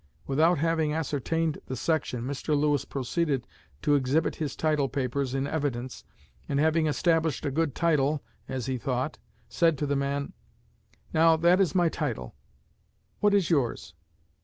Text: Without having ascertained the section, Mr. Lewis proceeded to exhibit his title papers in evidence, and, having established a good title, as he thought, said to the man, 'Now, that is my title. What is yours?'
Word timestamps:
Without 0.25 0.57
having 0.57 0.91
ascertained 0.95 1.59
the 1.67 1.75
section, 1.75 2.23
Mr. 2.23 2.57
Lewis 2.59 2.85
proceeded 2.85 3.45
to 3.83 3.93
exhibit 3.93 4.37
his 4.37 4.55
title 4.55 4.89
papers 4.89 5.35
in 5.35 5.45
evidence, 5.45 6.03
and, 6.49 6.59
having 6.59 6.87
established 6.87 7.45
a 7.45 7.51
good 7.51 7.75
title, 7.75 8.23
as 8.49 8.65
he 8.65 8.79
thought, 8.79 9.19
said 9.47 9.77
to 9.77 9.85
the 9.85 9.95
man, 9.95 10.33
'Now, 11.13 11.37
that 11.37 11.61
is 11.61 11.75
my 11.75 11.87
title. 11.87 12.33
What 13.19 13.35
is 13.35 13.51
yours?' 13.51 13.93